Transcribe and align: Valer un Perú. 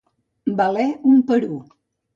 Valer 0.61 0.87
un 1.13 1.23
Perú. 1.31 1.65